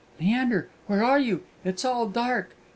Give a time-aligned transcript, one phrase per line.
[0.19, 1.43] "Leander, where are you?
[1.63, 2.55] It's all dark!